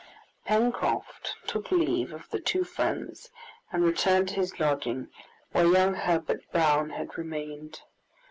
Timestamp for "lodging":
4.59-5.11